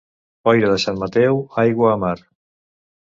[0.47, 2.15] Boira a Sant Mateu, aigua a mar.